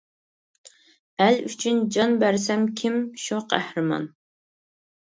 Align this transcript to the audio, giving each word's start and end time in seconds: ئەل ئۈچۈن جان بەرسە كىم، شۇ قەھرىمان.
ئەل 1.25 1.37
ئۈچۈن 1.51 1.85
جان 1.97 2.17
بەرسە 2.25 2.59
كىم، 2.83 2.99
شۇ 3.29 3.41
قەھرىمان. 3.55 4.13